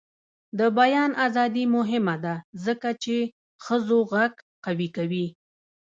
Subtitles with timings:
[0.59, 3.15] د بیان ازادي مهمه ده ځکه چې
[3.65, 4.33] ښځو غږ
[4.65, 5.27] قوي کوي.